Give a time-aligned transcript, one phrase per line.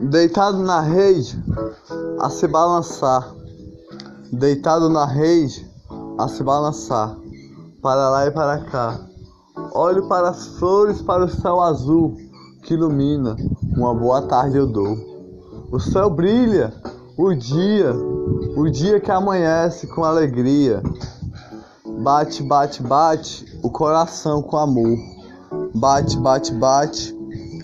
[0.00, 1.36] Deitado na rede,
[2.20, 3.34] a se balançar.
[4.32, 5.68] Deitado na rede,
[6.16, 7.16] a se balançar.
[7.82, 9.00] Para lá e para cá.
[9.74, 12.16] Olho para as flores, para o céu azul
[12.62, 13.34] que ilumina.
[13.76, 14.96] Uma boa tarde eu dou.
[15.72, 16.72] O céu brilha,
[17.16, 17.92] o dia,
[18.56, 20.80] o dia que amanhece com alegria.
[22.00, 24.96] Bate, bate, bate o coração com amor.
[25.74, 27.18] Bate, bate, bate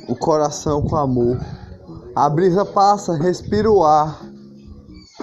[0.09, 1.39] o coração com amor.
[2.17, 4.20] A brisa passa, respiro o ar.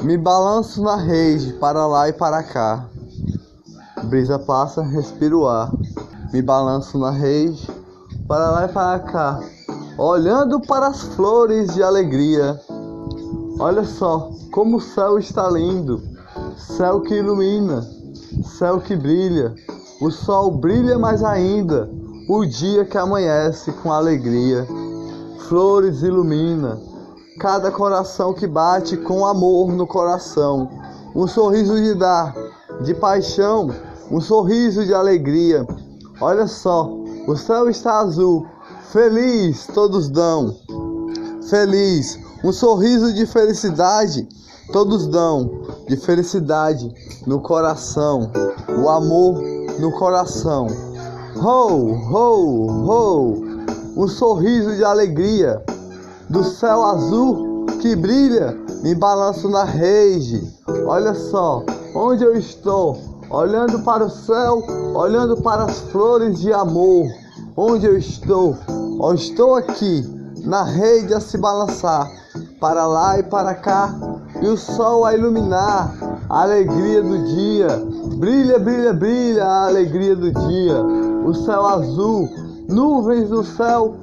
[0.01, 2.85] Me balanço na rede, para lá e para cá.
[4.03, 5.71] Brisa passa, respiro o ar.
[6.33, 7.65] Me balanço na rede,
[8.27, 9.39] para lá e para cá.
[9.97, 12.59] Olhando para as flores de alegria.
[13.57, 16.03] Olha só como o céu está lindo.
[16.57, 17.87] Céu que ilumina,
[18.43, 19.55] céu que brilha.
[20.01, 21.89] O sol brilha mais ainda.
[22.27, 24.67] O dia que amanhece com alegria
[25.51, 26.79] flores ilumina
[27.39, 30.69] cada coração que bate com amor no coração.
[31.15, 32.33] Um sorriso de dar,
[32.81, 33.69] de paixão,
[34.09, 35.65] um sorriso de alegria.
[36.19, 36.89] Olha só,
[37.27, 38.45] o céu está azul,
[38.91, 40.55] feliz todos dão.
[41.49, 44.27] Feliz, um sorriso de felicidade
[44.71, 45.49] todos dão,
[45.87, 46.93] de felicidade
[47.27, 48.31] no coração,
[48.81, 49.41] o amor
[49.79, 50.67] no coração.
[51.35, 53.51] Ho, ho, ho
[53.97, 55.61] um sorriso de alegria
[56.31, 60.41] do céu azul que brilha, me balanço na rede.
[60.87, 62.97] Olha só, onde eu estou,
[63.29, 64.63] olhando para o céu,
[64.95, 67.05] olhando para as flores de amor.
[67.55, 68.55] Onde eu estou?
[68.67, 70.03] Eu estou aqui
[70.45, 72.09] na rede a se balançar
[72.59, 73.93] para lá e para cá,
[74.41, 75.93] e o sol a iluminar
[76.29, 77.67] a alegria do dia.
[78.15, 80.81] Brilha, brilha, brilha a alegria do dia.
[81.25, 82.29] O céu azul
[82.69, 83.95] Nuvens no céu,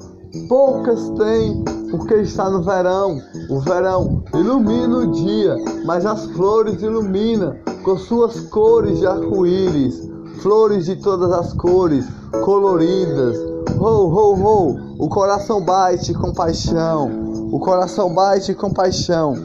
[0.47, 3.21] poucas tem, porque está no verão.
[3.49, 10.09] O verão ilumina o dia, mas as flores ilumina com suas cores de arco-íris,
[10.41, 12.05] flores de todas as cores,
[12.43, 13.37] coloridas.
[13.79, 17.09] Ho, ho, ho, o coração bate com paixão,
[17.51, 19.35] o coração bate com paixão,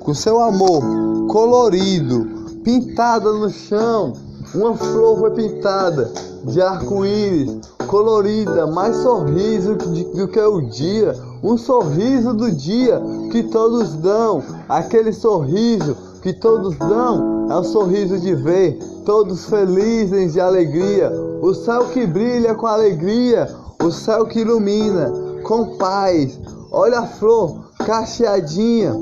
[0.00, 0.82] com seu amor
[1.28, 2.26] colorido,
[2.64, 4.14] pintada no chão.
[4.54, 6.12] Uma flor foi pintada
[6.44, 13.94] de arco-íris, colorida, mais sorriso do que o dia, um sorriso do dia que todos
[13.94, 21.10] dão, aquele sorriso que todos dão é o sorriso de ver todos felizes de alegria,
[21.42, 23.48] o céu que brilha com alegria,
[23.82, 26.38] o céu que ilumina com paz.
[26.70, 28.94] Olha a flor cacheadinha,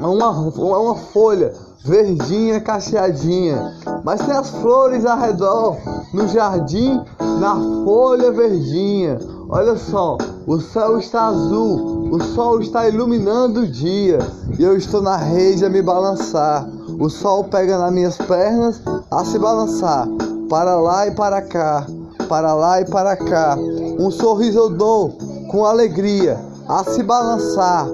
[0.00, 1.52] uma, uma folha
[1.84, 3.74] verdinha, cacheadinha.
[4.04, 5.76] Mas tem as flores ao redor,
[6.14, 7.00] no jardim,
[7.40, 9.18] na folha verdinha.
[9.48, 10.16] Olha só,
[10.46, 14.18] o céu está azul, o sol está iluminando o dia
[14.58, 16.68] e eu estou na rede a me balançar.
[16.98, 18.80] O sol pega nas minhas pernas
[19.10, 20.08] a se balançar,
[20.48, 21.86] para lá e para cá,
[22.28, 23.56] para lá e para cá.
[23.98, 25.16] Um sorriso eu dou
[25.48, 26.38] com alegria
[26.68, 27.86] a se balançar.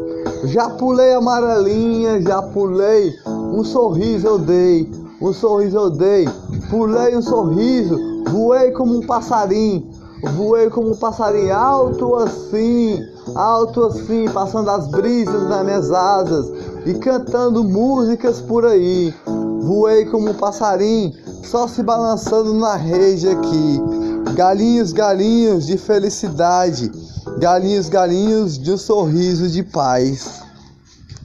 [0.45, 6.29] Já pulei amarelinha, já pulei um sorriso eu dei, um sorriso eu dei.
[6.71, 7.99] Pulei um sorriso,
[8.31, 9.89] voei como um passarinho.
[10.23, 13.01] Voei como um passarinho alto assim,
[13.35, 16.51] alto assim, passando as brisas nas minhas asas
[16.85, 19.15] e cantando músicas por aí.
[19.63, 21.13] Voei como um passarinho,
[21.45, 23.81] só se balançando na rede aqui.
[24.35, 26.91] Galinhos, galinhos de felicidade,
[27.39, 30.48] galinhos, galinhos de um sorriso de paz.